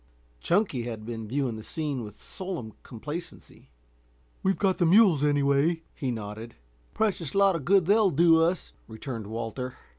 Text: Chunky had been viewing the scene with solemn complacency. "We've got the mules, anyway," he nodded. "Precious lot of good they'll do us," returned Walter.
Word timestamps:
Chunky 0.39 0.81
had 0.85 1.05
been 1.05 1.27
viewing 1.27 1.57
the 1.57 1.61
scene 1.61 2.03
with 2.03 2.19
solemn 2.23 2.73
complacency. 2.81 3.69
"We've 4.41 4.57
got 4.57 4.79
the 4.79 4.85
mules, 4.87 5.23
anyway," 5.23 5.83
he 5.93 6.09
nodded. 6.09 6.55
"Precious 6.95 7.35
lot 7.35 7.55
of 7.55 7.65
good 7.65 7.85
they'll 7.85 8.09
do 8.09 8.41
us," 8.41 8.73
returned 8.87 9.27
Walter. 9.27 9.75